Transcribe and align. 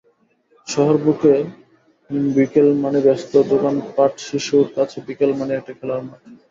শহর 0.67 0.95
বুকে 1.03 1.33
বিকেল 2.35 2.67
মানে 2.83 2.99
ব্যস্ত 3.05 3.31
দোকানপাটশিশুর 3.51 4.67
কাছে 4.75 4.97
বিকেল 5.07 5.31
মানেই 5.39 5.57
একটা 5.59 5.73
খেলার 5.79 6.01
মাঠ। 6.07 6.21